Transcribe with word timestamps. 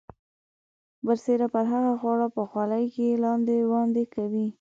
برسیره 1.05 1.47
پر 1.53 1.65
هغه 1.73 1.93
خواړه 2.01 2.27
په 2.35 2.43
خولې 2.49 2.85
کې 2.93 3.07
لاندې 3.23 3.55
باندې 3.71 4.03
کوي. 4.13 4.47